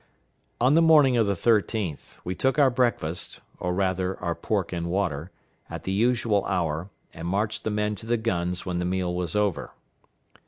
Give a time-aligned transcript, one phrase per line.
[0.59, 4.87] On the morning of the 13th, we took our breakfast or, rather, our pork and
[4.87, 5.29] water
[5.69, 9.35] at the usual hour, and marched the men to the guns when the meal was
[9.35, 9.73] over.